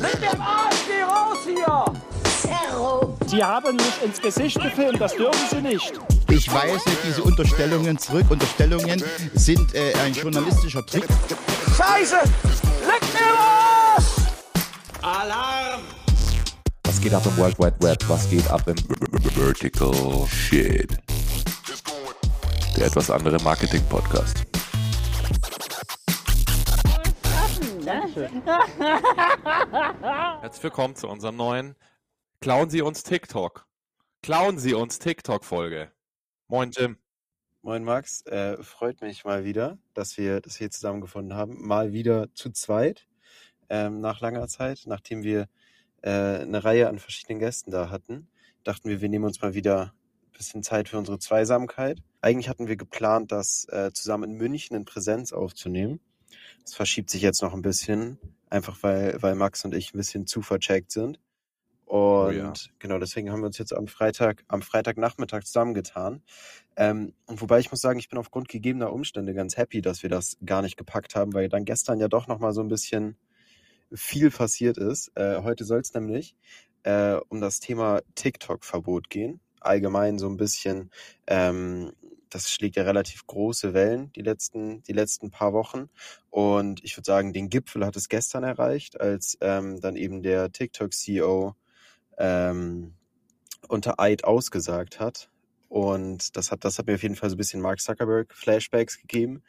[0.00, 1.84] Leg mir am Arsch, geh raus hier!
[2.40, 3.16] Zerro.
[3.26, 5.92] Sie haben mich ins Gesicht gefilmt, das dürfen Sie nicht.
[6.30, 8.26] Ich weise diese Unterstellungen zurück.
[8.30, 9.02] Unterstellungen
[9.34, 11.04] sind äh, ein journalistischer Trick.
[11.76, 12.16] Scheiße!
[12.86, 14.04] Leg mir Arsch!
[15.02, 15.80] Alarm!
[16.84, 18.04] Was geht ab im World Wide Web?
[18.06, 18.76] Was geht ab im
[19.34, 19.92] Vertical
[20.28, 20.90] Shit.
[22.76, 24.51] Der etwas andere Marketing-Podcast.
[30.42, 31.76] Herzlich willkommen zu unserem neuen
[32.40, 33.66] Klauen Sie uns TikTok.
[34.20, 35.90] Klauen Sie uns TikTok-Folge.
[36.46, 36.98] Moin, Jim.
[37.62, 41.66] Moin Max, äh, freut mich mal wieder, dass wir das hier zusammengefunden haben.
[41.66, 43.06] Mal wieder zu zweit,
[43.70, 45.48] ähm, nach langer Zeit, nachdem wir
[46.02, 48.28] äh, eine Reihe an verschiedenen Gästen da hatten,
[48.62, 49.94] dachten wir, wir nehmen uns mal wieder
[50.26, 52.02] ein bisschen Zeit für unsere Zweisamkeit.
[52.20, 55.98] Eigentlich hatten wir geplant, das äh, zusammen in München in Präsenz aufzunehmen.
[56.64, 58.18] Das verschiebt sich jetzt noch ein bisschen,
[58.50, 61.18] einfach weil, weil Max und ich ein bisschen zu vercheckt sind.
[61.92, 62.52] Und ja.
[62.78, 66.22] genau, deswegen haben wir uns jetzt am Freitag, am Freitagnachmittag zusammengetan.
[66.74, 70.08] Ähm, und wobei ich muss sagen, ich bin aufgrund gegebener Umstände ganz happy, dass wir
[70.08, 73.18] das gar nicht gepackt haben, weil dann gestern ja doch nochmal so ein bisschen
[73.92, 75.12] viel passiert ist.
[75.16, 76.34] Äh, heute soll es nämlich
[76.84, 79.40] äh, um das Thema TikTok-Verbot gehen.
[79.60, 80.90] Allgemein so ein bisschen,
[81.26, 81.92] ähm,
[82.34, 85.88] das schlägt ja relativ große Wellen die letzten, die letzten paar Wochen.
[86.30, 90.50] Und ich würde sagen, den Gipfel hat es gestern erreicht, als ähm, dann eben der
[90.50, 91.54] TikTok-CEO
[92.18, 92.94] ähm,
[93.68, 95.28] unter Eid ausgesagt hat.
[95.68, 98.98] Und das hat, das hat mir auf jeden Fall so ein bisschen Mark Zuckerberg Flashbacks
[98.98, 99.42] gegeben.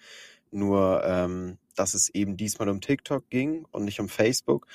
[0.52, 4.68] Nur, ähm, dass es eben diesmal um TikTok ging und nicht um Facebook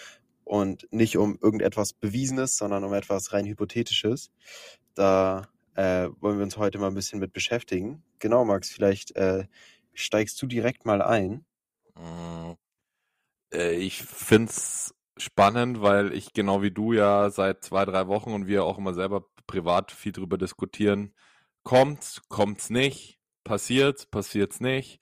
[0.44, 4.30] und nicht um irgendetwas Bewiesenes, sondern um etwas rein Hypothetisches.
[4.94, 5.48] Da
[5.78, 8.02] äh, wollen wir uns heute mal ein bisschen mit beschäftigen.
[8.18, 9.46] Genau, Max, vielleicht äh,
[9.94, 11.44] steigst du direkt mal ein.
[11.94, 12.54] Mm,
[13.54, 18.48] äh, Ich find's spannend, weil ich genau wie du ja seit zwei, drei Wochen und
[18.48, 21.14] wir auch immer selber privat viel drüber diskutieren.
[21.62, 25.00] Kommt's, kommt's nicht, passiert's, passiert's nicht.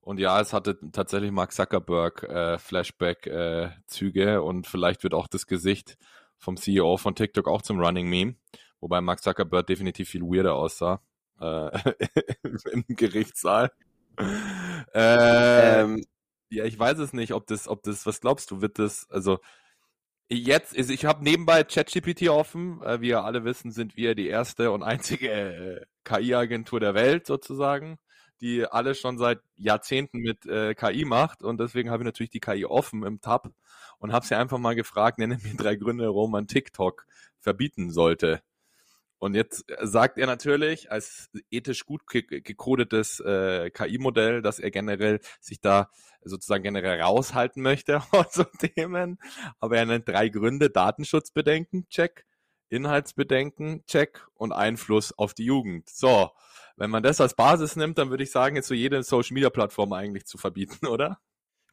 [0.00, 5.96] Und ja, es hatte tatsächlich Mark Zuckerberg äh, Flashback-Züge und vielleicht wird auch das Gesicht
[6.38, 8.36] vom CEO von TikTok auch zum Running Meme,
[8.82, 11.00] wobei Mark Zuckerberg definitiv viel weirder aussah
[11.40, 11.70] äh,
[12.72, 13.72] im Gerichtssaal.
[14.94, 16.04] Äh, Ähm,
[16.50, 19.38] ja, ich weiß es nicht, ob das, ob das, was glaubst du, wird das, also
[20.30, 24.28] jetzt, ist, ich habe nebenbei ChatGPT offen, äh, wie ihr alle wissen, sind wir die
[24.28, 27.98] erste und einzige äh, KI-Agentur der Welt sozusagen,
[28.40, 32.40] die alles schon seit Jahrzehnten mit äh, KI macht und deswegen habe ich natürlich die
[32.40, 33.50] KI offen im Tab
[33.98, 37.06] und habe sie einfach mal gefragt, nenne mir drei Gründe, warum man TikTok
[37.40, 38.42] verbieten sollte.
[39.22, 45.20] Und jetzt sagt er natürlich als ethisch gut ge gecodetes äh, KI-Modell, dass er generell
[45.38, 45.90] sich da
[46.24, 49.20] sozusagen generell raushalten möchte aus so Themen.
[49.60, 50.70] Aber er nennt drei Gründe.
[50.70, 52.26] Datenschutzbedenken, check.
[52.68, 54.26] Inhaltsbedenken, check.
[54.34, 55.88] Und Einfluss auf die Jugend.
[55.88, 56.32] So,
[56.76, 60.26] wenn man das als Basis nimmt, dann würde ich sagen, ist so jede Social-Media-Plattform eigentlich
[60.26, 61.20] zu verbieten, oder?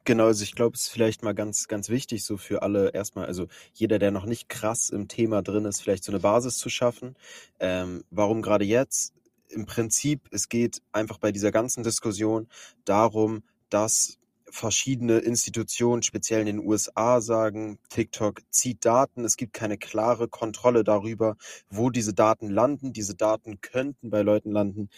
[0.04, 3.26] Genau, also ich glaube, es ist vielleicht mal ganz, ganz wichtig, so für alle erstmal,
[3.26, 6.70] also jeder, der noch nicht krass im Thema drin ist, vielleicht so eine Basis zu
[6.70, 7.16] schaffen.
[7.60, 9.12] Ähm, warum gerade jetzt?
[9.48, 12.48] Im Prinzip, es geht einfach bei dieser ganzen Diskussion
[12.84, 14.16] darum, dass
[14.48, 20.82] verschiedene Institutionen, speziell in den USA, sagen, TikTok zieht Daten, es gibt keine klare Kontrolle
[20.82, 21.36] darüber,
[21.68, 22.92] wo diese Daten landen.
[22.92, 24.88] Diese Daten könnten bei Leuten landen,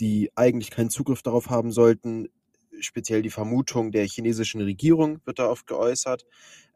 [0.00, 2.28] die eigentlich keinen Zugriff darauf haben sollten.
[2.80, 6.24] Speziell die Vermutung der chinesischen Regierung wird da oft geäußert,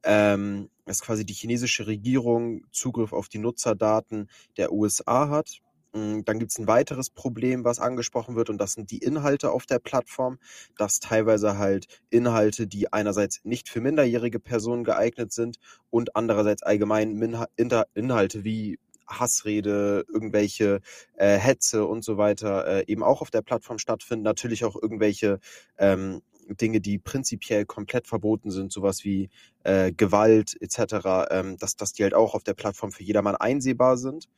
[0.04, 5.60] ähm, dass quasi die chinesische Regierung Zugriff auf die Nutzerdaten der USA hat.
[5.94, 9.50] Mm, Dann gibt es ein weiteres Problem, was angesprochen wird, und das sind die Inhalte
[9.52, 10.38] auf der Plattform,
[10.76, 15.58] dass teilweise halt Inhalte, die einerseits nicht für minderjährige Personen geeignet sind
[15.90, 17.46] und andererseits allgemein
[17.94, 18.78] Inhalte wie
[19.18, 20.80] Hassrede, irgendwelche
[21.16, 24.24] äh, Hetze und so weiter äh, eben auch auf der Plattform stattfinden.
[24.24, 25.40] Natürlich auch irgendwelche
[25.78, 29.30] ähm, Dinge, die prinzipiell komplett verboten sind, sowas wie
[29.64, 33.96] äh, Gewalt etc., ähm, dass, dass die halt auch auf der Plattform für jedermann einsehbar
[33.96, 34.28] sind.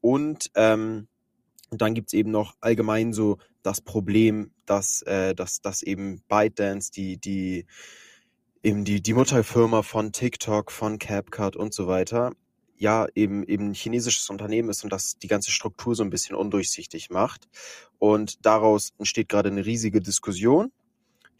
[0.00, 1.08] Und ähm,
[1.70, 6.90] und dann gibt's eben noch allgemein so das Problem, dass, äh, dass, dass eben ByteDance,
[6.90, 7.66] die, die,
[8.62, 12.32] eben die, die Mutterfirma von TikTok, von CapCut und so weiter,
[12.78, 16.36] ja, eben, eben ein chinesisches Unternehmen ist und das die ganze Struktur so ein bisschen
[16.36, 17.48] undurchsichtig macht.
[17.98, 20.72] Und daraus entsteht gerade eine riesige Diskussion.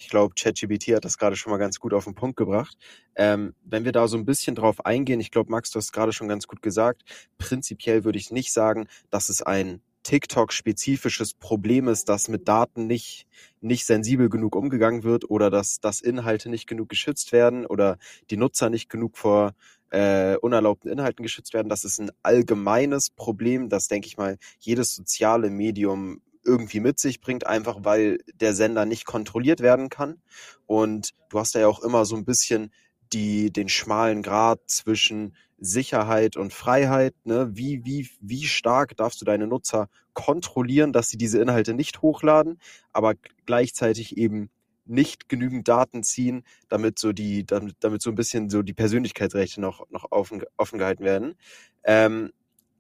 [0.01, 2.77] Ich glaube, ChatGPT hat das gerade schon mal ganz gut auf den Punkt gebracht.
[3.17, 6.13] Ähm, wenn wir da so ein bisschen drauf eingehen, ich glaube, Max, du hast gerade
[6.13, 7.03] schon ganz gut gesagt,
[7.37, 13.27] prinzipiell würde ich nicht sagen, dass es ein TikTok-spezifisches Problem ist, dass mit Daten nicht,
[13.61, 17.99] nicht sensibel genug umgegangen wird oder dass, dass Inhalte nicht genug geschützt werden oder
[18.31, 19.55] die Nutzer nicht genug vor
[19.91, 21.69] äh, unerlaubten Inhalten geschützt werden.
[21.69, 27.21] Das ist ein allgemeines Problem, das, denke ich mal, jedes soziale Medium irgendwie mit sich
[27.21, 30.23] bringt, einfach weil der Sender nicht kontrolliert werden kann.
[30.67, 32.73] Und du hast ja auch immer so ein bisschen
[33.13, 37.15] die, den schmalen Grad zwischen Sicherheit und Freiheit.
[37.25, 37.51] Ne?
[37.53, 42.61] Wie, wie, wie stark darfst du deine Nutzer kontrollieren, dass sie diese Inhalte nicht hochladen,
[42.93, 43.15] aber
[43.47, 44.51] gleichzeitig eben
[44.89, 49.61] nicht genügend Daten ziehen, damit so die, damit, damit so ein bisschen so die Persönlichkeitsrechte
[49.61, 51.37] noch, noch offen, offen gehalten werden.
[51.85, 52.33] Ähm,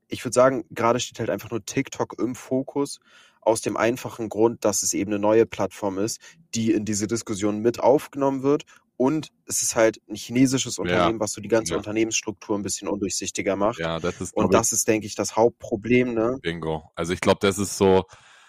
[0.08, 2.99] ich würde sagen, gerade steht halt einfach nur TikTok im Fokus,
[3.40, 6.20] aus dem einfachen Grund, dass es eben eine neue Plattform ist,
[6.55, 8.64] die in diese Diskussion mit aufgenommen wird.
[8.96, 11.20] Und es ist halt ein chinesisches Unternehmen, Ja.
[11.20, 11.78] was so die ganze Ja.
[11.78, 13.78] Unternehmensstruktur ein bisschen undurchsichtiger macht.
[13.78, 16.38] Ja, das ist, Und das ist, denke ich, das Hauptproblem, ne?
[16.43, 16.90] Bingo.
[16.96, 18.04] Also ich glaube, das ist so,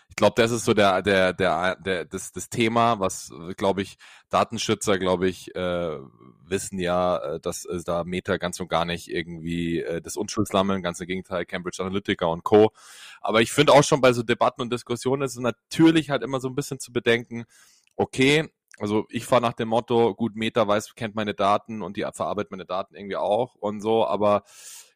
[0.10, 3.98] ich glaube, das ist so der, der, der, der, das, das Thema, was, glaube ich,
[4.30, 5.98] Datenschützer, glaube ich, äh,
[6.44, 10.82] wissen ja, äh, dass äh, da Meta ganz und gar nicht irgendwie äh, das Unschuldslammeln,
[10.82, 12.72] ganz im Gegenteil, Cambridge Analytica und Co.
[13.22, 16.40] Aber ich finde auch schon bei so Debatten und Diskussionen ist es natürlich halt immer
[16.40, 17.46] so ein bisschen zu bedenken,
[17.96, 22.06] okay, also ich fahre nach dem Motto, gut, Meta weiß, kennt meine Daten und die
[22.14, 24.44] verarbeitet meine Daten irgendwie auch und so, aber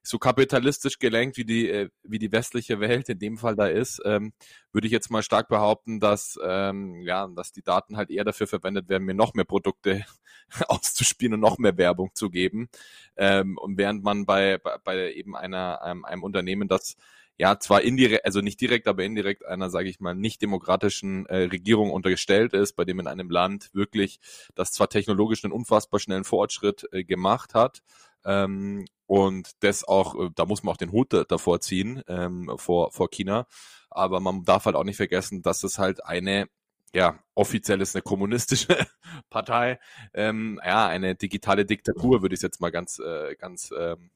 [0.03, 4.01] so kapitalistisch gelenkt, wie die, äh, wie die westliche Welt in dem Fall da ist,
[4.05, 4.33] ähm,
[4.73, 8.47] würde ich jetzt mal stark behaupten, dass, ähm, ja, dass die Daten halt eher dafür
[8.47, 10.05] verwendet werden, mir noch mehr Produkte
[10.67, 12.67] auszuspielen und noch mehr Werbung zu geben.
[13.15, 16.97] Ähm, und während man bei, bei, bei eben einer, einem, einem Unternehmen, das
[17.38, 21.45] ja zwar indirekt, also nicht direkt, aber indirekt einer, sage ich mal, nicht demokratischen äh,
[21.45, 24.19] Regierung untergestellt ist, bei dem in einem Land wirklich
[24.53, 27.81] das zwar technologisch einen unfassbar schnellen Fortschritt äh, gemacht hat,
[28.25, 32.51] ähm, und das auch, äh, da muss man auch den Hut da- davor ziehen, ähm,
[32.57, 33.45] vor, vor China.
[33.89, 36.48] Aber man darf halt auch nicht vergessen, dass es halt eine,
[36.95, 38.68] ja, offiziell ist eine kommunistische
[39.30, 39.80] Partei,
[40.13, 44.10] ähm, ja, eine digitale Diktatur, würde ich es jetzt mal ganz, äh, ganz ähm,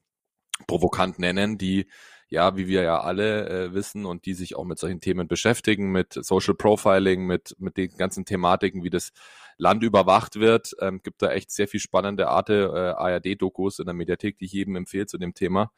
[0.66, 1.86] provokant nennen, die
[2.28, 5.90] ja, wie wir ja alle äh, wissen und die sich auch mit solchen Themen beschäftigen,
[5.90, 9.12] mit Social Profiling, mit, mit den ganzen Thematiken, wie das
[9.56, 10.76] Land überwacht wird.
[10.80, 14.52] Ähm, gibt da echt sehr viel spannende Arte äh, ARD-Dokus in der Mediathek, die ich
[14.52, 15.72] jedem empfehle zu dem Thema,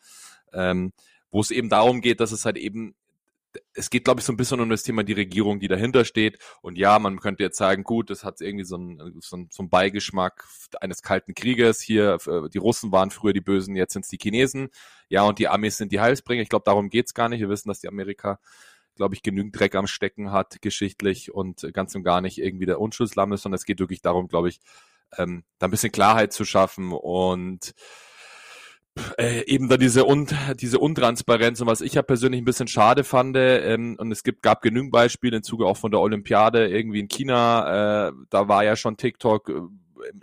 [0.52, 0.92] ähm,
[1.30, 2.96] wo es eben darum geht, dass es halt eben
[3.74, 6.38] es geht, glaube ich, so ein bisschen um das Thema die Regierung, die dahinter steht.
[6.62, 9.62] Und ja, man könnte jetzt sagen, gut, das hat irgendwie so einen, so einen, so
[9.62, 10.46] einen Beigeschmack
[10.80, 11.80] eines kalten Krieges.
[11.80, 14.70] Hier, äh, die Russen waren früher die Bösen, jetzt sind es die Chinesen.
[15.08, 16.42] Ja, und die Amis sind die Heilsbringer.
[16.42, 17.40] Ich glaube, darum geht's gar nicht.
[17.40, 18.38] Wir wissen, dass die Amerika,
[18.96, 22.80] glaube ich, genügend Dreck am Stecken hat, geschichtlich und ganz und gar nicht irgendwie der
[22.80, 24.60] Unschuldslamm ist, sondern es geht wirklich darum, glaube ich,
[25.16, 27.74] ähm, da ein bisschen Klarheit zu schaffen und
[29.18, 30.26] äh, eben da diese, Un
[30.56, 34.42] diese Untransparenz und was ich ja persönlich ein bisschen schade fand, ähm, und es gibt,
[34.42, 38.64] gab genügend Beispiele im Zuge auch von der Olympiade irgendwie in China, äh, da war
[38.64, 39.52] ja schon TikTok äh,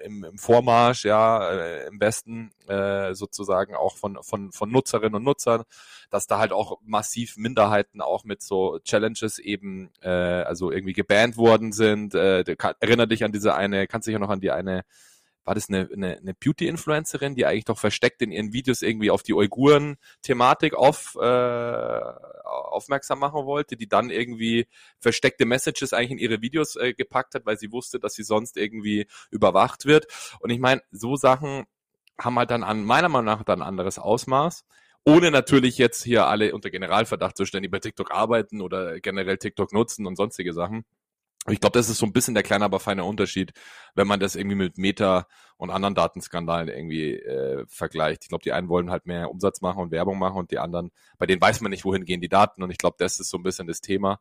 [0.04, 5.24] im, im, Vormarsch, ja, äh, im Westen äh, sozusagen auch von, von, von Nutzerinnen und
[5.24, 5.64] Nutzern,
[6.10, 11.38] dass da halt auch massiv Minderheiten auch mit so Challenges eben, äh, also irgendwie gebannt
[11.38, 12.16] worden sind.
[12.16, 14.84] Äh, kann, erinnere dich an diese eine, kannst dich ja noch an die eine
[15.48, 19.24] war das eine, eine, eine Beauty-Influencerin, die eigentlich doch versteckt in ihren Videos irgendwie auf
[19.24, 22.02] die Uiguren-Thematik auf, äh,
[22.44, 24.68] aufmerksam machen wollte, die dann irgendwie
[25.00, 28.58] versteckte Messages eigentlich in ihre Videos äh, gepackt hat, weil sie wusste, dass sie sonst
[28.58, 30.08] irgendwie überwacht wird.
[30.42, 31.64] Und ich meine, so Sachen
[32.20, 34.66] haben halt dann an meiner Meinung nach dann ein anderes Ausmaß.
[35.06, 39.38] Ohne natürlich jetzt hier alle unter Generalverdacht zu stellen, die bei TikTok arbeiten oder generell
[39.38, 40.83] TikTok nutzen und sonstige Sachen.
[41.49, 43.54] Ich glaube, das ist so ein bisschen der kleine, aber feine Unterschied,
[43.95, 48.23] wenn man das irgendwie mit Meta und anderen Datenskandalen irgendwie äh, vergleicht.
[48.23, 50.92] Ich glaube, die einen wollen halt mehr Umsatz machen und Werbung machen und die anderen,
[51.18, 52.63] bei denen weiß man nicht, wohin gehen die Daten.
[52.63, 54.19] Und ich glaube, das ist so ein bisschen das Thema.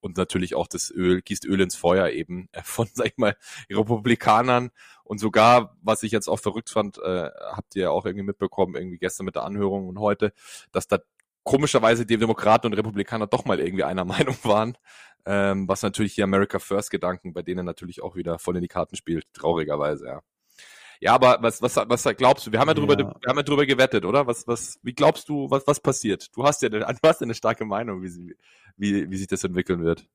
[0.00, 3.36] Und natürlich auch das Öl, gießt Öl ins Feuer eben von, sag ich mal,
[3.70, 4.70] Republikanern.
[5.04, 8.98] Und sogar, was ich jetzt auch verrückt fand, äh, habt ihr auch irgendwie mitbekommen, irgendwie
[8.98, 10.32] gestern mit der Anhörung und heute,
[10.72, 10.98] dass da
[11.44, 14.76] komischerweise die Demokraten und Republikaner doch mal irgendwie einer Meinung waren,
[15.26, 18.68] ähm, was natürlich hier America First Gedanken bei denen natürlich auch wieder voll in die
[18.68, 20.20] Karten spielt, traurigerweise, ja.
[21.00, 22.52] Ja, aber was, was, was glaubst du?
[22.52, 23.14] Wir haben ja drüber, Ja.
[23.20, 24.26] wir haben ja drüber gewettet, oder?
[24.26, 26.34] Was, was, wie glaubst du, was, was passiert?
[26.34, 28.36] Du hast ja, eine- du hast ja eine starke Meinung, wie, sie,
[28.76, 30.06] wie, wie sich das entwickeln wird.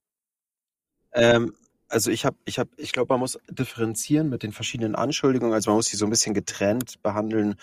[1.13, 1.53] Ähm,
[1.89, 5.53] also ich habe, ich habe, ich glaube, man muss differenzieren mit den verschiedenen Anschuldigungen.
[5.53, 7.55] Also man muss sie so ein bisschen getrennt behandeln,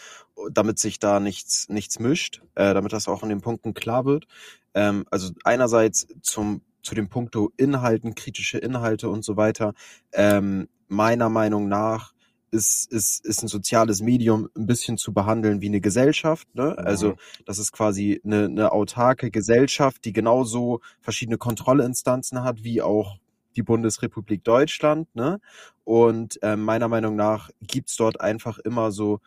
[0.51, 4.27] damit sich da nichts, nichts mischt, äh, damit das auch in den Punkten klar wird.
[4.75, 9.75] Ähm, also einerseits zum zu dem Punkto Inhalten, kritische Inhalte und so weiter.
[10.13, 12.13] Ähm, meiner Meinung nach
[12.53, 16.47] ist, ist, ist ein soziales Medium ein bisschen zu behandeln wie eine Gesellschaft.
[16.55, 16.79] Ne?
[16.79, 17.17] Also Mhm.
[17.45, 23.19] das ist quasi eine, eine autarke Gesellschaft, die genauso verschiedene Kontrollinstanzen hat wie auch
[23.57, 25.15] die Bundesrepublik Deutschland.
[25.15, 25.41] Ne?
[25.85, 29.21] Und ähm, meiner Meinung nach gibt's dort einfach immer so,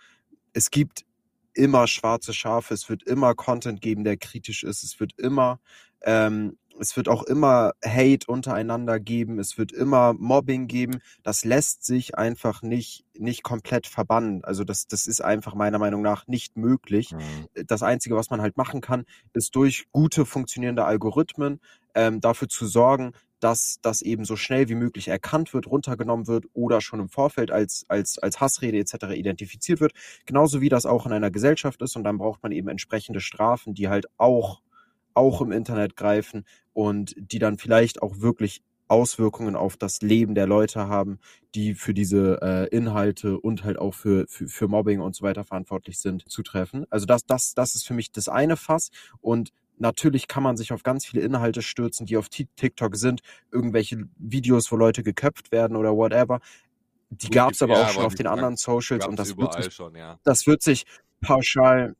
[0.53, 1.05] es gibt
[1.53, 5.59] immer schwarze Schafe, es wird immer Content geben, der kritisch ist, es wird immer
[6.01, 11.01] ähm, es wird auch immer Hate untereinander geben, es wird immer Mobbing geben.
[11.23, 14.43] Das lässt sich einfach nicht, nicht komplett verbannen.
[14.43, 17.11] Also das, das ist einfach meiner Meinung nach nicht möglich.
[17.11, 17.65] Mhm.
[17.67, 21.59] Das Einzige, was man halt machen kann, ist durch gute funktionierende Algorithmen
[21.95, 26.45] ähm, dafür zu sorgen, dass das eben so schnell wie möglich erkannt wird, runtergenommen wird
[26.53, 29.15] oder schon im Vorfeld als, als, als Hassrede etc.
[29.15, 29.93] identifiziert wird.
[30.25, 31.95] Genauso wie das auch in einer Gesellschaft ist.
[31.95, 34.61] Und dann braucht man eben entsprechende Strafen, die halt auch
[35.15, 40.47] auch im Internet greifen und die dann vielleicht auch wirklich Auswirkungen auf das Leben der
[40.47, 41.19] Leute haben,
[41.55, 45.43] die für diese äh, Inhalte und halt auch für, für, für Mobbing und so weiter
[45.43, 46.85] verantwortlich sind, zutreffen.
[46.89, 48.89] Also das, das, das ist für mich das eine Fass.
[49.21, 53.21] Und natürlich kann man sich auf ganz viele Inhalte stürzen, die auf TikTok sind,
[53.51, 56.39] irgendwelche Videos, wo Leute geköpft werden oder whatever.
[57.09, 59.53] Die gab es aber Ja, auch schon aber auf den anderen Socials und das wird
[59.53, 60.19] sich schon, ja.
[60.23, 60.85] das wird sich
[61.21, 61.95] pauschal,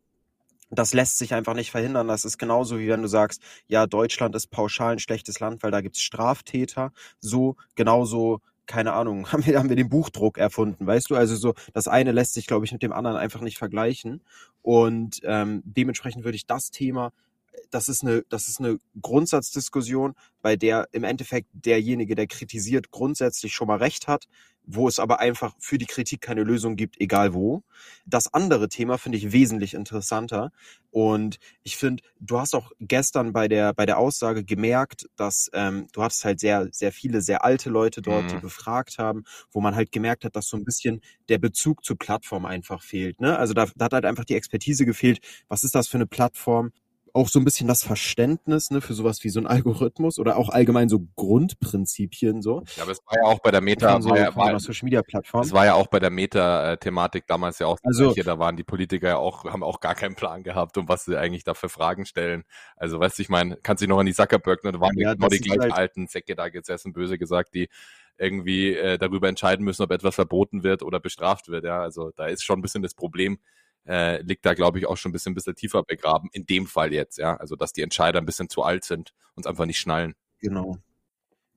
[0.70, 2.08] das lässt sich einfach nicht verhindern.
[2.08, 5.72] Das ist genauso wie wenn du sagst, ja, Deutschland ist pauschal ein schlechtes Land, weil
[5.72, 6.92] da gibt's Straftäter.
[7.20, 11.16] So, genauso, keine Ahnung, haben wir, haben wir den Buchdruck erfunden, weißt du?
[11.16, 14.22] Also so, das eine lässt sich, glaube ich, mit dem anderen einfach nicht vergleichen.
[14.62, 17.12] Und ähm, dementsprechend würde ich das Thema
[17.72, 23.54] das ist eine, das ist eine Grundsatzdiskussion, bei der im Endeffekt derjenige, der kritisiert, grundsätzlich
[23.54, 24.26] schon mal recht hat,
[24.72, 27.64] wo es aber einfach für die Kritik keine Lösung gibt, egal wo.
[28.06, 30.52] Das andere Thema finde ich wesentlich interessanter.
[30.92, 35.88] Und ich finde, du hast auch gestern bei der, bei der Aussage gemerkt, dass ähm,
[35.94, 38.42] du hattest halt sehr, sehr viele, sehr alte Leute dort, die Mhm.
[38.42, 42.46] befragt haben, wo man halt gemerkt hat, dass so ein bisschen der Bezug zur Plattform
[42.46, 43.20] einfach fehlt.
[43.22, 43.38] Ne?
[43.38, 45.20] Also da, da hat halt einfach die Expertise gefehlt.
[45.48, 46.72] Was ist das für eine Plattform?
[47.14, 50.50] Auch so ein bisschen das Verständnis ne, für sowas wie so ein Algorithmus oder auch
[50.50, 54.18] allgemein so Grundprinzipien so Ja, aber es war ja auch bei der Meta, so, war,
[54.20, 55.42] ja, war, Social Media Plattform.
[55.42, 58.24] es war ja auch bei der Meta-Thematik damals ja auch Also- Gleiche.
[58.24, 61.18] Da waren die Politiker ja auch, haben auch gar keinen Plan gehabt, um was sie
[61.18, 62.44] eigentlich da für Fragen stellen.
[62.76, 64.98] Also, weißt du, ich meine, kannst du dich noch an die Zuckerberg, ne, da waren
[64.98, 67.70] ja genau die gleichen halt- alten Säcke da gesessen, böse gesagt, die
[68.18, 71.64] irgendwie äh, darüber entscheiden müssen, ob etwas verboten wird oder bestraft wird.
[71.64, 73.40] Ja, also da ist schon ein bisschen das Problem,
[73.90, 76.30] äh, liegt da, glaube ich, auch schon ein bisschen, ein bisschen tiefer begraben.
[76.32, 77.36] In dem Fall jetzt, ja.
[77.38, 80.14] Also, dass die Entscheider ein bisschen zu alt sind und es einfach nicht schnallen.
[80.40, 80.78] Genau.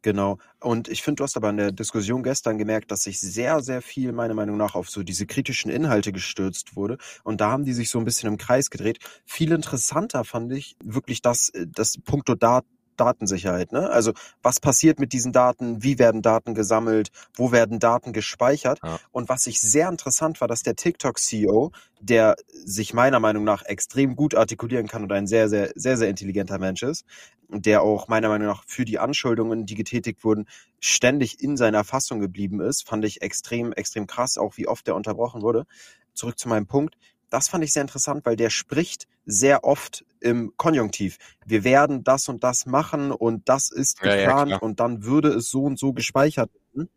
[0.03, 0.39] Genau.
[0.59, 3.83] Und ich finde, du hast aber in der Diskussion gestern gemerkt, dass sich sehr, sehr
[3.83, 6.99] viel, meiner Meinung nach, auf so diese kritischen Inhalte gestürzt wurde.
[7.23, 8.99] Und da haben die sich so ein bisschen im Kreis gedreht.
[9.25, 12.65] Viel interessanter fand ich wirklich das, äh, das Punkto Dat
[12.97, 13.73] Datensicherheit.
[13.73, 13.91] Ne?
[13.91, 15.83] Also was passiert mit diesen Daten?
[15.83, 17.11] Wie werden Daten gesammelt?
[17.35, 18.81] Wo werden Daten gespeichert?
[18.83, 18.99] Ja.
[19.11, 24.17] Und was ich sehr interessant war, dass der TikTok-CEO, der sich meiner Meinung nach extrem
[24.17, 27.05] gut artikulieren kann und ein sehr, sehr, sehr, sehr intelligenter Mensch ist,
[27.53, 30.47] und der auch meiner Meinung nach für die Anschuldungen, die getätigt wurden,
[30.81, 34.97] ständig in seiner Fassung geblieben ist, fand ich extrem, extrem krass, auch wie oft der
[34.97, 35.67] unterbrochen wurde.
[36.15, 36.97] Zurück zu meinem Punkt.
[37.29, 41.19] Das fand ich sehr interessant, weil der spricht sehr oft im Konjunktiv.
[41.45, 44.63] Wir werden das und das machen und das ist Ja, ja, geplant klar.
[44.63, 46.89] und dann würde es so und so gespeichert werden.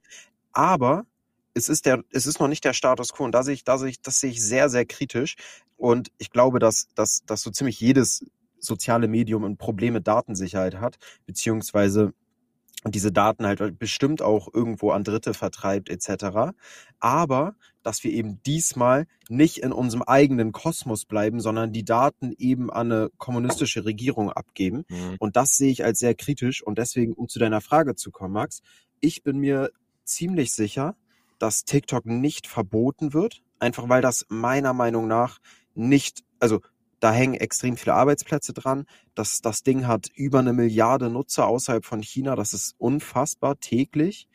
[0.54, 1.06] Aber
[1.54, 3.78] es ist der, es ist noch nicht der Status quo und da sehe ich, da
[3.78, 5.36] sehe ich, das sehe ich sehr, sehr kritisch.
[5.78, 8.26] Und ich glaube, dass, dass, dass so ziemlich jedes
[8.60, 12.14] soziale Medium ein Problem mit Datensicherheit hat, beziehungsweise
[12.94, 16.54] diese Daten halt bestimmt auch irgendwo an Dritte vertreibt etc.
[17.00, 22.72] Aber dass wir eben diesmal nicht in unserem eigenen Kosmos bleiben, sondern die Daten eben
[22.72, 24.86] an eine kommunistische Regierung abgeben.
[24.90, 25.16] Mhm.
[25.20, 26.64] Und das sehe ich als sehr kritisch.
[26.64, 28.62] Und deswegen, um zu deiner Frage zu kommen, Max,
[29.02, 29.72] ich bin mir
[30.04, 30.96] ziemlich sicher,
[31.40, 35.40] dass TikTok nicht verboten wird, einfach weil das meiner Meinung nach
[35.74, 36.62] nicht, also
[37.00, 38.86] da hängen extrem viele Arbeitsplätze dran.
[39.14, 42.36] Das, das Ding hat über eine Milliarde Nutzer außerhalb von China.
[42.36, 44.28] Das ist unfassbar täglich.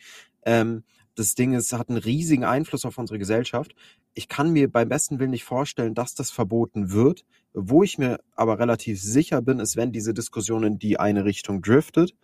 [0.44, 3.74] Ähm, das Ding ist, hat einen riesigen Einfluss auf unsere Gesellschaft.
[4.14, 7.24] Ich kann mir beim besten Willen nicht vorstellen, dass das verboten wird.
[7.52, 11.62] Wo ich mir aber relativ sicher bin, ist, wenn diese Diskussion in die eine Richtung
[11.62, 12.14] driftet,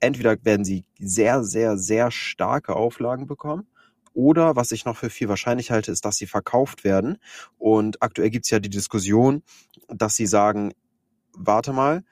[0.00, 3.66] entweder werden sie sehr, sehr, sehr starke Auflagen bekommen.
[4.14, 7.18] Oder was ich noch für viel wahrscheinlich halte, ist, dass sie verkauft werden.
[7.58, 9.42] Und aktuell gibt's ja die Diskussion,
[9.88, 10.72] dass sie sagen,
[11.32, 12.04] warte mal,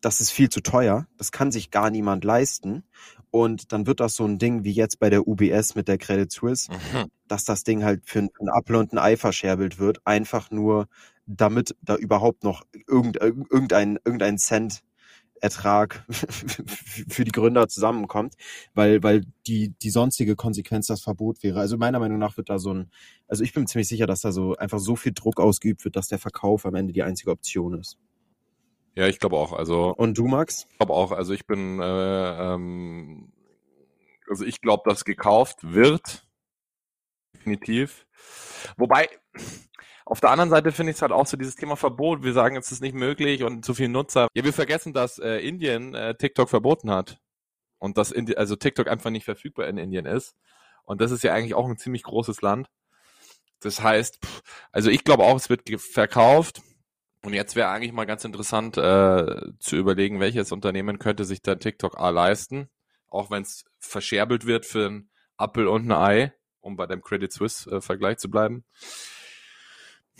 [0.00, 2.82] das ist viel zu teuer, das kann sich gar niemand leisten.
[3.30, 6.30] Und dann wird das so ein Ding wie jetzt bei der UBS mit der Credit
[6.30, 7.06] Suisse, Mhm.
[7.28, 10.88] dass das Ding halt für einen Apfel und ein Ei verscherbelt wird, einfach nur
[11.26, 14.82] damit da überhaupt noch irgend, irgendein, irgendein Cent
[15.42, 18.34] Ertrag für die Gründer zusammenkommt,
[18.74, 21.58] weil, weil die, die sonstige Konsequenz das Verbot wäre.
[21.58, 22.90] Also meiner Meinung nach wird da so ein,
[23.26, 26.06] also ich bin ziemlich sicher, dass da so einfach so viel Druck ausgeübt wird, dass
[26.06, 27.98] der Verkauf am Ende die einzige Option ist.
[28.94, 29.52] Ja, ich glaube auch.
[29.52, 30.66] Also Und du, Max?
[30.70, 33.32] Ich glaube auch, also ich bin, äh, ähm,
[34.28, 36.26] also ich glaube, dass gekauft wird.
[37.34, 38.06] Definitiv.
[38.76, 39.08] Wobei,
[40.04, 42.22] Auf der anderen Seite finde ich es halt auch so dieses Thema Verbot.
[42.22, 44.28] Wir sagen, es ist nicht möglich und zu viele Nutzer.
[44.34, 47.18] Ja, wir vergessen, dass äh, Indien äh, TikTok verboten hat
[47.78, 50.34] und dass Indi also TikTok einfach nicht verfügbar in Indien ist.
[50.84, 52.68] Und das ist ja eigentlich auch ein ziemlich großes Land.
[53.60, 54.42] Das heißt, pff,
[54.72, 56.62] also ich glaube auch, es wird verkauft.
[57.24, 61.60] Und jetzt wäre eigentlich mal ganz interessant äh, zu überlegen, welches Unternehmen könnte sich dann
[61.60, 62.68] TikTok A leisten,
[63.08, 67.32] auch wenn es verscherbelt wird für ein Apple und ein Ei, um bei dem Credit
[67.32, 68.64] Suisse äh, zu bleiben.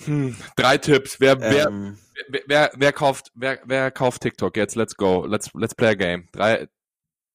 [0.04, 1.20] Hm, drei Tipps.
[1.20, 4.56] Wer, wer, Ähm, wer, wer, wer kauft, wer, wer kauft TikTok?
[4.56, 5.24] Jetzt let's go.
[5.26, 6.28] Let's, let's play a game.
[6.32, 6.68] Drei,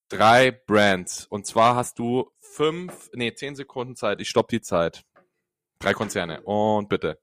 [0.09, 1.25] drei Brands.
[1.29, 4.21] Und zwar hast du fünf, nee, zehn Sekunden Zeit.
[4.21, 5.03] Ich stopp die Zeit.
[5.79, 6.41] Drei Konzerne.
[6.41, 7.19] Und bitte.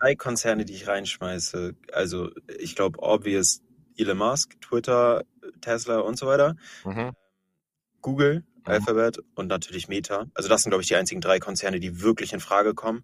[0.00, 1.74] drei Konzerne, die ich reinschmeiße.
[1.92, 3.60] Also ich glaube, obvious
[3.96, 5.24] Elon Musk, Twitter,
[5.60, 6.56] Tesla und so weiter.
[6.84, 7.12] Mhm.
[8.00, 8.72] Google, Mhm.
[8.72, 10.26] Alphabet und natürlich Meta.
[10.34, 13.02] Also das sind, glaube ich, die einzigen drei Konzerne, die wirklich in Frage kommen,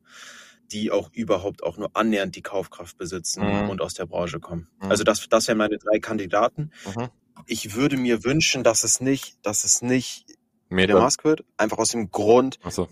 [0.72, 3.70] die auch überhaupt auch nur annähernd die Kaufkraft besitzen Mhm.
[3.70, 4.68] und aus der Branche kommen.
[4.82, 4.90] Mhm.
[4.90, 6.70] Also das, das wären meine drei Kandidaten.
[6.96, 7.08] Mhm.
[7.46, 10.26] Ich würde mir wünschen, dass es nicht, dass es nicht
[10.68, 10.98] Meta.
[11.00, 11.44] Musk wird.
[11.56, 12.88] Einfach aus dem Grund, Achso.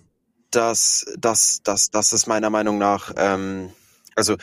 [0.51, 3.73] dass, dass, dass, dass es meiner Meinung nach, ähm,
[4.15, 4.37] also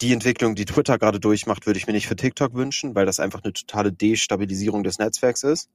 [0.00, 3.18] die Entwicklung, die Twitter gerade durchmacht, würde ich mir nicht für TikTok wünschen, weil das
[3.20, 5.68] einfach eine totale Destabilisierung des Netzwerks ist.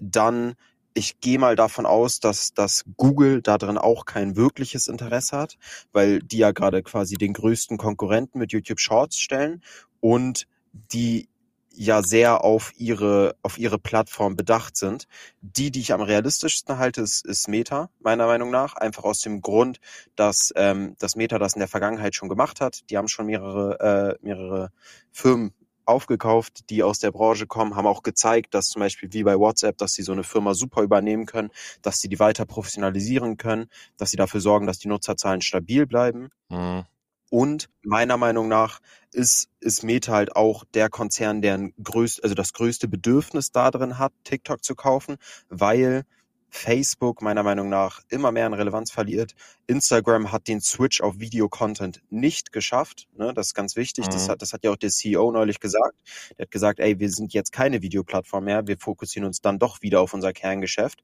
[0.00, 0.54] Dann,
[0.98, 5.56] ich gehe mal davon aus, dass, dass Google da drin auch kein wirkliches Interesse hat,
[5.92, 9.62] weil die ja gerade quasi den größten Konkurrenten mit YouTube Shorts stellen
[10.00, 11.28] und die
[11.70, 15.06] ja sehr auf ihre, auf ihre Plattform bedacht sind.
[15.40, 18.74] Die, die ich am realistischsten halte, ist, ist Meta, meiner Meinung nach.
[18.74, 19.78] Einfach aus dem Grund,
[20.16, 22.80] dass, ähm, dass Meta das in der Vergangenheit schon gemacht hat.
[22.90, 24.72] Die haben schon mehrere, äh, mehrere
[25.12, 25.52] Firmen
[25.88, 29.78] aufgekauft, die aus der Branche kommen, haben auch gezeigt, dass zum Beispiel wie bei WhatsApp,
[29.78, 31.50] dass sie so eine Firma super übernehmen können,
[31.82, 33.66] dass sie die weiter professionalisieren können,
[33.96, 36.28] dass sie dafür sorgen, dass die Nutzerzahlen stabil bleiben.
[36.48, 36.84] Mhm.
[37.30, 38.80] Und meiner Meinung nach
[39.12, 43.70] ist, ist Meta halt auch der Konzern, der ein größt, also das größte Bedürfnis da
[43.70, 45.16] drin hat, TikTok zu kaufen,
[45.48, 46.04] weil
[46.50, 49.34] Facebook meiner Meinung nach immer mehr an Relevanz verliert.
[49.66, 53.08] Instagram hat den Switch auf Video-Content nicht geschafft.
[53.16, 53.34] Ne?
[53.34, 54.08] Das ist ganz wichtig.
[54.08, 54.32] Das, Mhm.
[54.32, 55.98] hat, das hat ja auch der CEO neulich gesagt.
[56.38, 58.66] Der hat gesagt, ey, wir sind jetzt keine Videoplattform mehr.
[58.66, 61.02] Wir fokussieren uns dann doch wieder auf unser Kerngeschäft.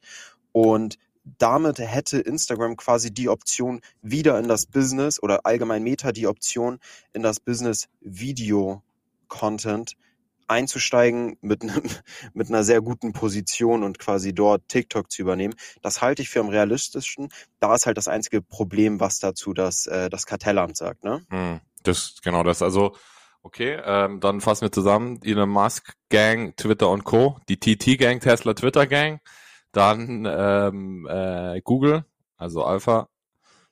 [0.52, 0.98] Und
[1.38, 6.78] damit hätte Instagram quasi die Option, wieder in das Business oder allgemein Meta die Option,
[7.12, 8.82] in das Business Video
[9.28, 9.94] Content
[10.48, 11.82] einzusteigen mit, einem,
[12.34, 15.54] mit einer sehr guten Position und quasi dort TikTok zu übernehmen.
[15.82, 17.28] Das halte ich für am realistischen.
[17.60, 21.04] Da ist halt das einzige Problem, was dazu das, äh, das Kartellamt sagt.
[21.04, 21.24] Ne?
[21.30, 22.62] Hm, das, genau das.
[22.62, 22.96] Also,
[23.42, 25.20] okay, ähm, dann fassen wir zusammen.
[25.22, 27.38] Elon Musk Gang, Twitter und Co.
[27.48, 29.20] Die TT Gang, Tesla, Twitter Gang.
[29.72, 32.04] Dann ähm, äh, Google,
[32.36, 33.08] also Alpha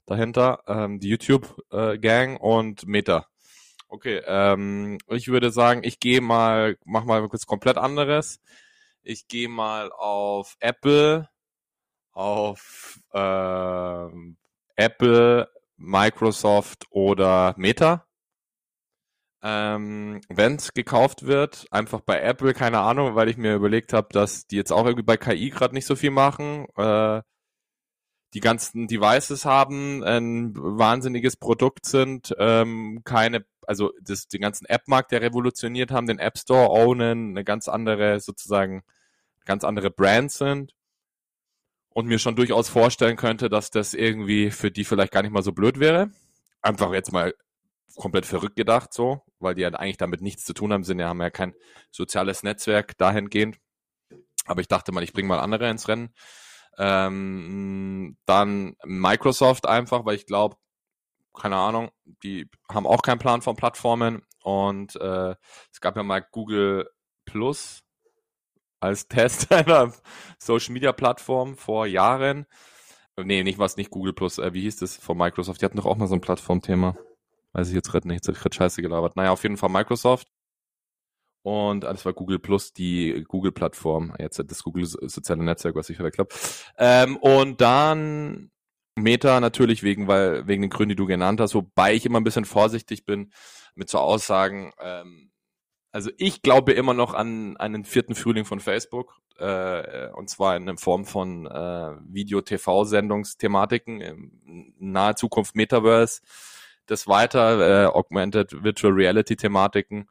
[0.06, 3.26] dahinter, ähm, die YouTube äh, Gang und Meta.
[3.92, 8.40] Okay, ähm, ich würde sagen, ich gehe mal, mach mal kurz komplett anderes.
[9.02, 11.28] Ich gehe mal auf Apple,
[12.12, 14.38] auf ähm,
[14.76, 18.06] Apple, Microsoft oder Meta.
[19.42, 24.08] Ähm, wenn es gekauft wird, einfach bei Apple, keine Ahnung, weil ich mir überlegt habe,
[24.12, 26.66] dass die jetzt auch irgendwie bei KI gerade nicht so viel machen.
[26.76, 27.20] Äh,
[28.34, 35.12] die ganzen Devices haben, ein wahnsinniges Produkt sind, ähm, keine, also das, den ganzen App-Markt,
[35.12, 38.82] der revolutioniert haben, den App Store ownen, eine ganz andere, sozusagen,
[39.44, 40.74] ganz andere Brands sind
[41.90, 45.42] und mir schon durchaus vorstellen könnte, dass das irgendwie für die vielleicht gar nicht mal
[45.42, 46.10] so blöd wäre.
[46.62, 47.34] Einfach jetzt mal
[47.96, 51.08] komplett verrückt gedacht so, weil die ja eigentlich damit nichts zu tun haben, sind ja,
[51.08, 51.54] haben ja kein
[51.90, 53.58] soziales Netzwerk dahingehend.
[54.46, 56.14] Aber ich dachte mal, ich bringe mal andere ins Rennen.
[56.84, 60.56] Ähm, dann Microsoft einfach, weil ich glaube,
[61.32, 61.92] keine Ahnung,
[62.24, 65.36] die haben auch keinen Plan von Plattformen und äh,
[65.70, 66.90] es gab ja mal Google
[67.24, 67.84] Plus
[68.80, 69.92] als Test einer
[70.40, 72.46] Social Media Plattform vor Jahren.
[73.16, 75.60] Nee, nicht was, nicht Google Plus, äh, wie hieß das von Microsoft?
[75.60, 76.96] Die hatten doch auch mal so ein Plattformthema.
[77.52, 79.14] Weiß ich jetzt gerade nicht, jetzt hab ich gerade scheiße gelabert.
[79.14, 80.26] Naja, auf jeden Fall Microsoft.
[81.42, 84.14] Und das war Google Plus, die Google-Plattform.
[84.18, 86.40] Jetzt das Google soziale Netzwerk, was ich verwechselt habe.
[86.78, 88.50] Ähm, und dann
[88.96, 92.24] Meta natürlich wegen, weil, wegen den Gründen, die du genannt hast, wobei ich immer ein
[92.24, 93.32] bisschen vorsichtig bin
[93.74, 94.72] mit so Aussagen.
[94.80, 95.30] Ähm,
[95.90, 100.78] also ich glaube immer noch an einen vierten Frühling von Facebook, äh, und zwar in
[100.78, 106.22] Form von äh, Video-TV-Sendungsthematiken, in naher Zukunft Metaverse,
[106.86, 110.06] das weiter, äh, Augmented Virtual Reality-Thematiken.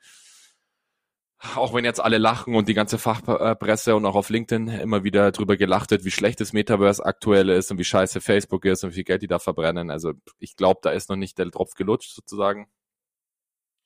[1.55, 5.31] Auch wenn jetzt alle lachen und die ganze Fachpresse und auch auf LinkedIn immer wieder
[5.31, 8.91] drüber gelacht wird, wie schlecht das Metaverse aktuell ist und wie scheiße Facebook ist und
[8.91, 9.89] wie viel Geld die da verbrennen.
[9.89, 12.67] Also ich glaube, da ist noch nicht der Tropf gelutscht sozusagen.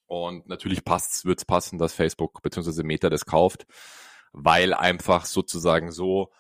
[0.06, 2.84] Und natürlich passt's, wird's passen, dass Facebook bzw.
[2.84, 3.66] Meta das kauft,
[4.34, 6.32] weil einfach sozusagen so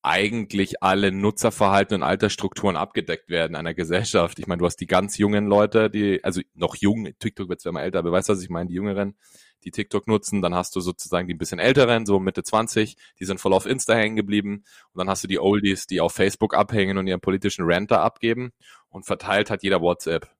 [0.00, 4.38] eigentlich alle Nutzerverhalten und Altersstrukturen abgedeckt werden einer Gesellschaft.
[4.40, 7.72] Ich meine, du hast die ganz jungen Leute, die, also noch jung, TikTok wird zwar
[7.72, 9.16] mal älter, aber weißt du, was ich meine, die Jüngeren,
[9.64, 13.24] die TikTok nutzen, dann hast du sozusagen die ein bisschen älteren, so Mitte 20, die
[13.24, 16.54] sind voll auf Insta hängen geblieben und dann hast du die Oldies, die auf Facebook
[16.54, 18.52] abhängen und ihren politischen Renter abgeben
[18.88, 20.30] und verteilt hat jeder WhatsApp.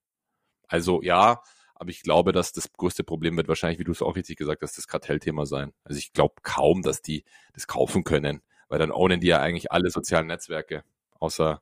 [0.67, 1.43] Also ja,
[1.75, 4.63] aber ich glaube, dass das größte Problem wird wahrscheinlich, wie du es auch richtig gesagt
[4.63, 5.73] hast, das Kartellthema sein.
[5.83, 9.73] Also ich glaube kaum, dass die das kaufen können, weil dann ownen die ja eigentlich
[9.73, 10.85] alle sozialen Netzwerke,
[11.19, 11.61] außer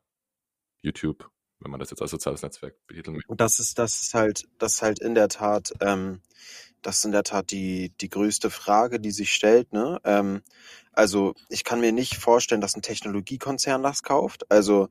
[0.82, 3.30] YouTube, wenn man das jetzt als soziales Netzwerk betiteln möchte.
[3.30, 6.20] Und das ist, das ist halt, das ist halt in der Tat ähm,
[6.82, 9.72] das ist in der Tat die, die größte Frage, die sich stellt.
[9.72, 10.00] Ne?
[10.04, 10.42] Ähm,
[10.92, 14.50] also ich kann mir nicht vorstellen, dass ein Technologiekonzern das kauft.
[14.50, 14.88] Also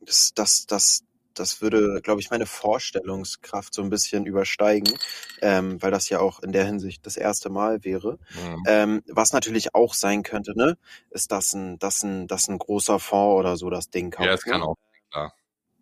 [0.00, 4.92] das, das, das, das würde, glaube ich, meine Vorstellungskraft so ein bisschen übersteigen,
[5.40, 8.18] ähm, weil das ja auch in der Hinsicht das erste Mal wäre.
[8.34, 8.62] Mhm.
[8.66, 10.76] Ähm, was natürlich auch sein könnte, ne,
[11.10, 14.26] ist, dass ein, dass ein, dass ein großer Fonds oder so das Ding kauft.
[14.26, 14.66] Ja, das kann ne?
[14.66, 14.76] auch,
[15.10, 15.34] klar.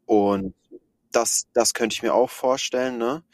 [0.06, 0.54] Und
[1.12, 3.24] das, das könnte ich mir auch vorstellen, ne?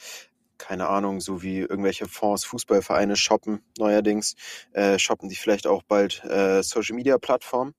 [0.59, 4.35] Keine Ahnung, so wie irgendwelche Fonds, Fußballvereine shoppen neuerdings,
[4.73, 7.75] äh, shoppen die vielleicht auch bald äh, Social Media Plattformen.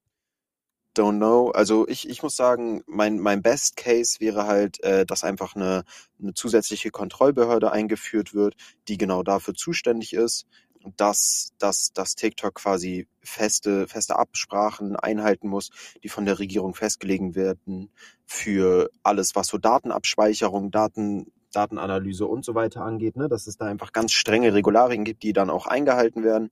[0.97, 1.51] Don't know.
[1.51, 5.83] Also ich, ich muss sagen, mein, mein Best Case wäre halt, äh, dass einfach eine,
[6.19, 8.55] eine zusätzliche Kontrollbehörde eingeführt wird,
[8.87, 10.47] die genau dafür zuständig ist,
[10.95, 15.69] dass, dass, dass TikTok quasi feste, feste Absprachen einhalten muss,
[16.03, 17.91] die von der Regierung festgelegt werden
[18.25, 23.65] für alles, was so Datenabspeicherung, Daten, Datenanalyse und so weiter angeht, ne, dass es da
[23.65, 26.51] einfach ganz strenge Regularien gibt, die dann auch eingehalten werden.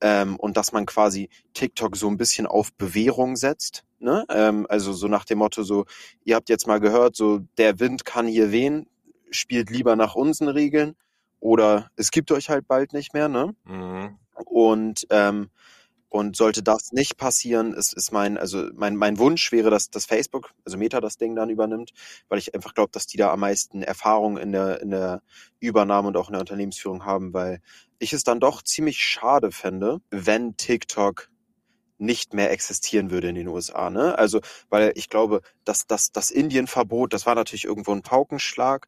[0.00, 3.84] Ähm, und dass man quasi TikTok so ein bisschen auf Bewährung setzt.
[3.98, 4.24] Ne?
[4.28, 5.86] Ähm, also so nach dem Motto, so,
[6.24, 8.86] ihr habt jetzt mal gehört, so der Wind kann hier wehen,
[9.30, 10.94] spielt lieber nach unseren Regeln
[11.40, 13.54] oder es gibt euch halt bald nicht mehr, ne?
[13.64, 14.18] Mhm.
[14.44, 15.50] Und ähm,
[16.08, 20.06] und sollte das nicht passieren, ist, ist mein, also mein, mein Wunsch wäre, dass, dass
[20.06, 21.92] Facebook, also Meta das Ding dann übernimmt,
[22.28, 25.22] weil ich einfach glaube, dass die da am meisten Erfahrung in der, in der
[25.60, 27.60] Übernahme und auch in der Unternehmensführung haben, weil
[27.98, 31.28] ich es dann doch ziemlich schade fände, wenn TikTok
[31.98, 33.90] nicht mehr existieren würde in den USA.
[33.90, 34.16] Ne?
[34.16, 34.40] Also,
[34.70, 38.86] weil ich glaube, dass das, das Indien-Verbot, das war natürlich irgendwo ein Paukenschlag,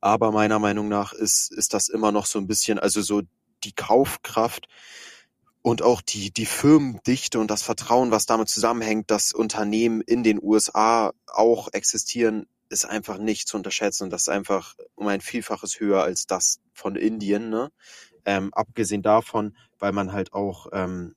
[0.00, 3.22] aber meiner Meinung nach ist, ist das immer noch so ein bisschen, also so
[3.64, 4.68] die Kaufkraft
[5.68, 10.42] und auch die, die Firmendichte und das Vertrauen, was damit zusammenhängt, dass Unternehmen in den
[10.42, 14.04] USA auch existieren, ist einfach nicht zu unterschätzen.
[14.04, 17.50] Und das ist einfach um ein Vielfaches höher als das von Indien.
[17.50, 17.70] Ne?
[18.24, 21.14] Ähm, abgesehen davon, weil man halt auch, ähm,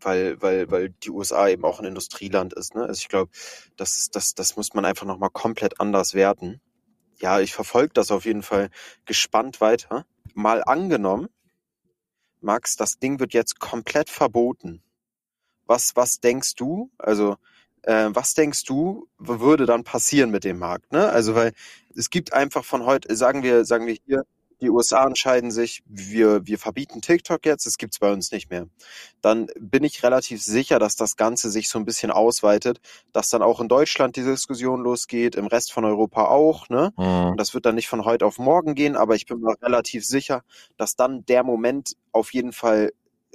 [0.00, 2.74] weil, weil, weil die USA eben auch ein Industrieland ist.
[2.74, 2.82] Ne?
[2.82, 3.30] Also ich glaube,
[3.76, 6.60] das das, das muss man einfach nochmal komplett anders werten.
[7.20, 8.68] Ja, ich verfolge das auf jeden Fall
[9.04, 10.06] gespannt weiter.
[10.34, 11.28] Mal angenommen,
[12.42, 14.82] Max, das Ding wird jetzt komplett verboten.
[15.66, 16.90] Was, was denkst du?
[16.98, 17.36] Also,
[17.82, 20.92] äh, was denkst du, würde dann passieren mit dem Markt?
[20.92, 21.08] Ne?
[21.08, 21.52] Also, weil
[21.94, 24.24] es gibt einfach von heute, sagen wir, sagen wir hier,
[24.62, 28.68] die USA entscheiden sich, wir, wir verbieten TikTok jetzt, es gibt's bei uns nicht mehr.
[29.20, 32.80] Dann bin ich relativ sicher, dass das Ganze sich so ein bisschen ausweitet,
[33.12, 36.92] dass dann auch in Deutschland die Diskussion losgeht, im Rest von Europa auch, ne?
[36.96, 37.32] Mhm.
[37.32, 40.06] Und das wird dann nicht von heute auf morgen gehen, aber ich bin mir relativ
[40.06, 40.44] sicher,
[40.76, 42.92] dass dann der Moment auf jeden Fall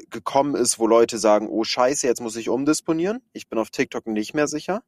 [0.10, 3.22] gekommen ist, wo Leute sagen, oh scheiße, jetzt muss ich umdisponieren.
[3.34, 4.82] Ich bin auf TikTok nicht mehr sicher.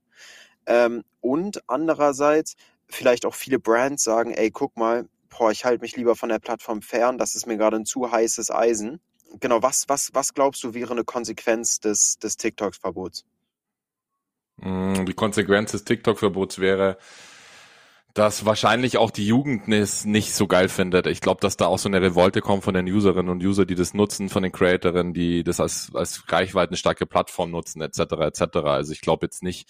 [0.65, 2.55] Ähm, und andererseits
[2.87, 6.39] vielleicht auch viele Brands sagen, ey, guck mal, boah, ich halte mich lieber von der
[6.39, 8.99] Plattform fern, das ist mir gerade ein zu heißes Eisen.
[9.39, 13.25] Genau, was, was, was glaubst du wäre eine Konsequenz des, des TikTok-Verbots?
[14.57, 16.97] Mm, die Konsequenz des TikTok-Verbots wäre,
[18.13, 21.05] dass wahrscheinlich auch die Jugend es nicht so geil findet.
[21.05, 23.75] Ich glaube, dass da auch so eine Revolte kommt von den Userinnen und User, die
[23.75, 27.99] das nutzen, von den Creatorinnen, die das als, als reichweitenstarke Plattform nutzen, etc.
[27.99, 28.41] etc.
[28.63, 29.69] Also ich glaube jetzt nicht,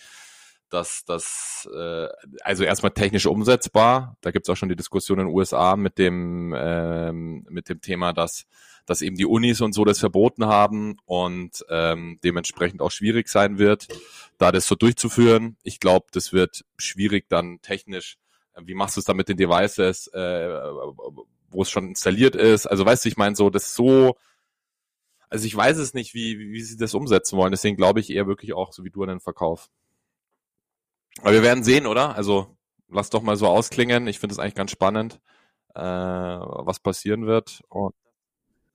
[0.70, 2.08] dass das äh,
[2.42, 4.18] also erstmal technisch umsetzbar.
[4.22, 7.82] Da gibt es auch schon die Diskussion in den USA mit dem ähm, mit dem
[7.82, 8.46] Thema, dass
[8.86, 13.60] dass eben die Unis und so das verboten haben und ähm, dementsprechend auch schwierig sein
[13.60, 13.88] wird,
[14.40, 15.58] da das so durchzuführen.
[15.64, 18.18] Ich glaube, das wird schwierig dann technisch.
[18.60, 20.50] Wie machst du es dann mit den Devices, äh,
[21.50, 22.66] wo es schon installiert ist?
[22.66, 24.16] Also weißt du, ich meine so, das so
[25.30, 27.52] also ich weiß es nicht, wie, wie sie das umsetzen wollen.
[27.52, 29.70] Deswegen glaube ich eher wirklich auch, so wie du an den Verkauf.
[31.22, 32.16] Aber wir werden sehen, oder?
[32.16, 32.56] Also
[32.88, 34.08] lass doch mal so ausklingen.
[34.08, 35.20] Ich finde es eigentlich ganz spannend,
[35.76, 37.62] äh, was passieren wird.
[37.70, 37.94] Und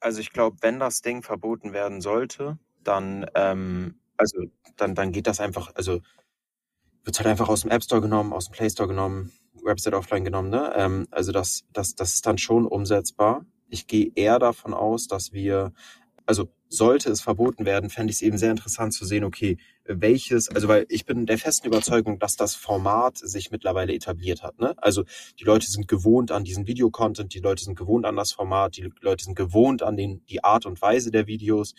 [0.01, 4.39] Also ich glaube, wenn das Ding verboten werden sollte, dann, ähm, also
[4.77, 6.01] dann, dann geht das einfach, also
[7.05, 9.33] wird halt einfach aus dem App Store genommen, aus dem Play Store genommen,
[9.65, 10.73] Website offline genommen, ne?
[10.77, 13.47] Ähm, also das, das, das ist dann schon umsetzbar.
[13.69, 15.73] Ich gehe eher davon aus, dass wir,
[16.27, 20.49] also sollte es verboten werden, fände ich es eben sehr interessant zu sehen, okay, welches,
[20.49, 24.59] also weil ich bin der festen Überzeugung, dass das Format sich mittlerweile etabliert hat.
[24.59, 24.75] Ne?
[24.79, 25.05] Also
[25.39, 28.91] die Leute sind gewohnt an diesen Videocontent, die Leute sind gewohnt an das Format, die
[29.01, 31.75] Leute sind gewohnt an den, die Art und Weise der Videos.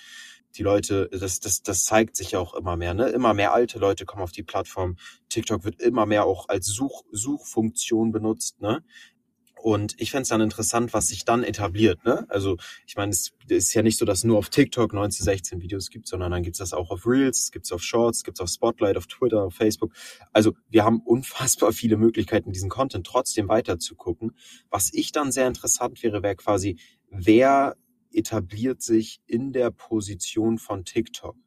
[0.56, 2.94] Die Leute, das, das, das zeigt sich ja auch immer mehr.
[2.94, 3.10] Ne?
[3.10, 4.96] Immer mehr alte Leute kommen auf die Plattform.
[5.28, 8.62] TikTok wird immer mehr auch als Such, Suchfunktion benutzt.
[8.62, 8.82] Ne?
[9.66, 12.06] Und ich fände es dann interessant, was sich dann etabliert.
[12.06, 12.28] Ne?
[12.30, 15.90] Also ich meine, es ist ja nicht so, dass nur auf TikTok 19, 16 Videos
[15.90, 18.50] gibt, sondern dann gibt's das auch auf Reels, es gibt's auf Shorts, es gibt's auf
[18.50, 19.92] Spotlight, auf Twitter, auf Facebook.
[20.34, 24.34] Also wir haben unfassbar viele Möglichkeiten, diesen Content trotzdem weiter zu gucken.
[24.70, 26.78] Was ich dann sehr interessant wäre, wäre quasi,
[27.10, 27.76] wer
[28.12, 31.38] etabliert sich in der Position von TikTok?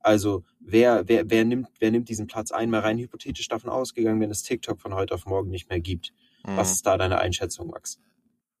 [0.00, 2.68] Also wer, wer, wer, nimmt, wer nimmt diesen Platz ein?
[2.68, 6.12] Mal rein hypothetisch davon ausgegangen, wenn es TikTok von heute auf morgen nicht mehr gibt.
[6.46, 6.56] Mhm.
[6.56, 7.98] Was ist da deine Einschätzung, Max?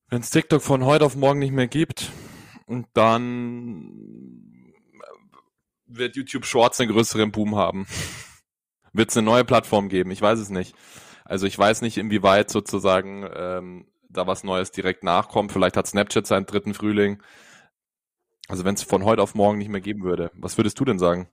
[0.08, 2.10] Wenn es TikTok von heute auf morgen nicht mehr gibt,
[2.92, 4.64] dann
[5.86, 7.86] wird YouTube Shorts einen größeren Boom haben.
[8.92, 10.10] wird es eine neue Plattform geben?
[10.10, 10.74] Ich weiß es nicht.
[11.24, 15.52] Also ich weiß nicht, inwieweit sozusagen ähm, da was Neues direkt nachkommt.
[15.52, 17.22] Vielleicht hat Snapchat seinen dritten Frühling.
[18.48, 20.98] Also wenn es von heute auf morgen nicht mehr geben würde, was würdest du denn
[20.98, 21.28] sagen?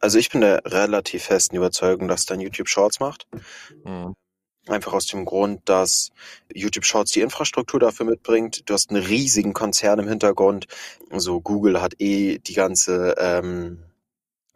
[0.00, 3.26] Also ich bin der relativ festen Überzeugung, dass dann YouTube Shorts macht.
[3.84, 4.14] Mhm.
[4.68, 6.10] Einfach aus dem Grund, dass
[6.52, 8.68] YouTube Shorts die Infrastruktur dafür mitbringt.
[8.68, 10.66] Du hast einen riesigen Konzern im Hintergrund.
[11.12, 13.84] So Google hat eh die ganze, ähm,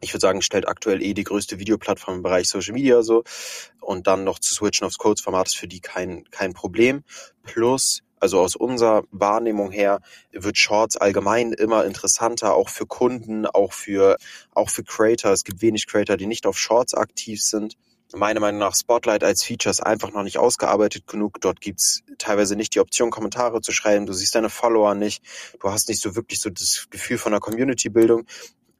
[0.00, 3.22] ich würde sagen, stellt aktuell eh die größte Videoplattform im Bereich Social Media so.
[3.80, 7.04] Und dann noch zu switchen aufs Codes-Format ist für die kein, kein Problem.
[7.44, 10.00] Plus, also aus unserer Wahrnehmung her
[10.32, 14.16] wird Shorts allgemein immer interessanter, auch für Kunden, auch für,
[14.54, 15.30] auch für Creator.
[15.30, 17.76] Es gibt wenig Creator, die nicht auf Shorts aktiv sind
[18.14, 21.40] meiner Meinung nach Spotlight als Features einfach noch nicht ausgearbeitet genug.
[21.40, 24.06] Dort gibt's teilweise nicht die Option, Kommentare zu schreiben.
[24.06, 25.22] Du siehst deine Follower nicht.
[25.60, 28.26] Du hast nicht so wirklich so das Gefühl von einer Community-Bildung.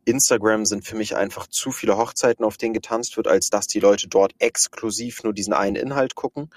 [0.05, 3.81] Instagram sind für mich einfach zu viele Hochzeiten, auf denen getanzt wird, als dass die
[3.81, 6.51] Leute dort exklusiv nur diesen einen Inhalt gucken.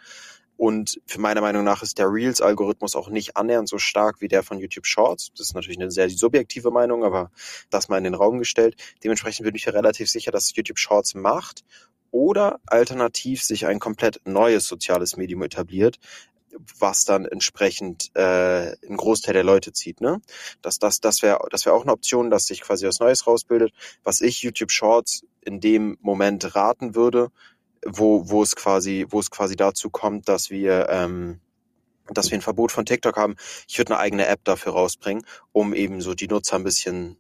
[0.56, 4.44] Und für meiner Meinung nach ist der Reels-Algorithmus auch nicht annähernd so stark wie der
[4.44, 5.32] von YouTube Shorts.
[5.36, 7.32] Das ist natürlich eine sehr subjektive Meinung, aber
[7.70, 8.76] das mal in den Raum gestellt.
[9.04, 11.64] Dementsprechend bin ich relativ sicher, dass YouTube Shorts macht
[12.14, 15.98] oder alternativ sich ein komplett neues soziales Medium etabliert,
[16.78, 20.00] was dann entsprechend äh, einen Großteil der Leute zieht.
[20.00, 20.22] Ne?
[20.62, 23.74] Das, das, das wäre das wär auch eine Option, dass sich quasi was Neues rausbildet.
[24.04, 27.32] Was ich YouTube Shorts in dem Moment raten würde,
[27.84, 31.40] wo, wo es quasi, wo es quasi dazu kommt, dass wir ähm,
[32.10, 33.36] dass wir ein Verbot von TikTok haben.
[33.68, 37.18] Ich würde eine eigene App dafür rausbringen, um eben so die Nutzer ein bisschen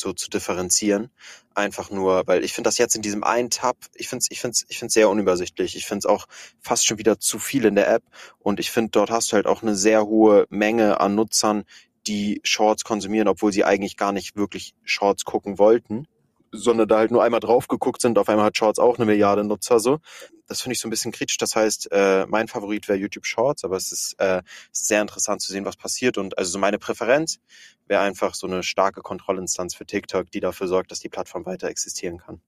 [0.00, 1.10] so zu differenzieren.
[1.54, 4.40] Einfach nur, weil ich finde das jetzt in diesem einen Tab, ich finde es ich
[4.40, 5.76] find's, ich find's sehr unübersichtlich.
[5.76, 6.26] Ich finde es auch
[6.60, 8.02] fast schon wieder zu viel in der App.
[8.38, 11.64] Und ich finde, dort hast du halt auch eine sehr hohe Menge an Nutzern,
[12.06, 16.06] die Shorts konsumieren, obwohl sie eigentlich gar nicht wirklich Shorts gucken wollten
[16.52, 18.18] sondern da halt nur einmal drauf geguckt sind.
[18.18, 19.98] Auf einmal hat Shorts auch eine Milliarde Nutzer so.
[20.46, 21.36] Das finde ich so ein bisschen kritisch.
[21.38, 25.52] Das heißt, äh, mein Favorit wäre YouTube Shorts, aber es ist äh, sehr interessant zu
[25.52, 26.18] sehen, was passiert.
[26.18, 27.38] Und also so meine Präferenz
[27.86, 31.68] wäre einfach so eine starke Kontrollinstanz für TikTok, die dafür sorgt, dass die Plattform weiter
[31.68, 32.40] existieren kann.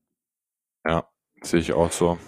[0.85, 1.07] Ja,
[1.43, 2.19] sehe ich auch so.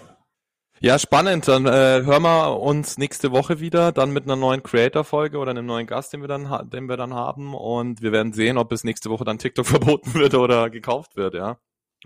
[0.81, 1.47] Ja, spannend.
[1.47, 5.65] Dann äh, hören wir uns nächste Woche wieder, dann mit einer neuen Creator-Folge oder einem
[5.65, 7.55] neuen Gast, den wir dann, den wir dann haben.
[7.55, 11.33] Und wir werden sehen, ob es nächste Woche dann TikTok verboten wird oder gekauft wird,
[11.33, 11.57] ja.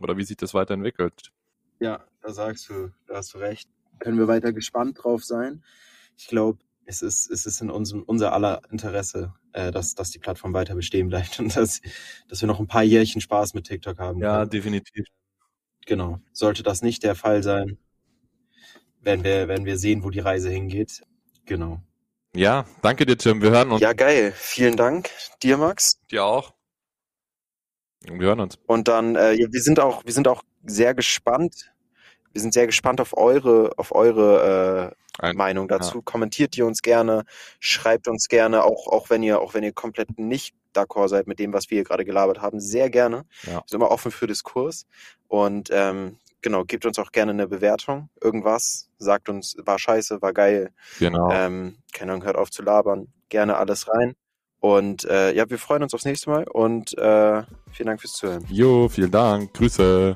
[0.01, 1.31] Oder wie sich das weiterentwickelt.
[1.79, 3.69] Ja, da sagst du, da hast du recht.
[3.99, 5.63] Können wir weiter gespannt drauf sein.
[6.17, 10.19] Ich glaube, es ist, es ist in unserem, unser aller Interesse, äh, dass, dass die
[10.19, 11.81] Plattform weiter bestehen bleibt und dass,
[12.27, 14.19] dass wir noch ein paar Jährchen Spaß mit TikTok haben.
[14.19, 14.49] Ja, können.
[14.49, 15.05] definitiv.
[15.85, 16.19] Genau.
[16.33, 17.77] Sollte das nicht der Fall sein,
[19.01, 21.03] werden wir, werden wir sehen, wo die Reise hingeht.
[21.45, 21.81] Genau.
[22.35, 23.41] Ja, danke dir, Tim.
[23.41, 23.81] Wir hören uns.
[23.81, 24.33] Ja, geil.
[24.35, 25.09] Vielen Dank
[25.41, 25.99] dir, Max.
[26.12, 26.59] Dir auch.
[28.01, 28.57] Wir hören uns.
[28.65, 31.71] Und dann, äh, ja, wir sind auch, wir sind auch sehr gespannt.
[32.31, 35.97] Wir sind sehr gespannt auf eure, auf eure äh, Ein, Meinung dazu.
[35.97, 36.01] Ja.
[36.05, 37.23] Kommentiert ihr uns gerne,
[37.59, 41.39] schreibt uns gerne, auch, auch wenn ihr, auch wenn ihr komplett nicht d'accord seid mit
[41.39, 43.25] dem, was wir hier gerade gelabert haben, sehr gerne.
[43.43, 43.53] Ja.
[43.53, 44.85] Wir sind immer offen für Diskurs.
[45.27, 50.33] Und ähm, genau, gebt uns auch gerne eine Bewertung, irgendwas, sagt uns, war scheiße, war
[50.33, 50.71] geil.
[50.99, 51.29] Genau.
[51.31, 54.15] Ähm, keine Ahnung, hört auf zu labern, gerne alles rein.
[54.60, 58.45] Und äh, ja, wir freuen uns aufs nächste Mal und äh, vielen Dank fürs Zuhören.
[58.50, 59.54] Jo, vielen Dank.
[59.54, 60.15] Grüße.